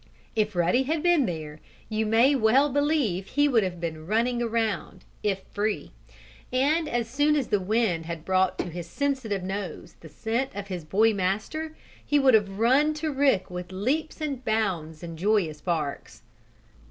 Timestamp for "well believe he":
2.33-3.47